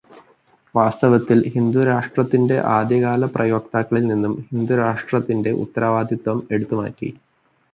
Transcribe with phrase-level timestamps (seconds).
[0.75, 7.11] വാസ്തവത്തില് ഹിന്ദുരാഷ്ട്രത്തിന്റെ ആദ്യകാലപ്രയോക്താക്കളില് നിന്നും ഹിന്ദുത്വരാഷ്ട്രീയത്തിന്റെ ഉത്തരവാദിത്വം എടുത്തു മാറ്റി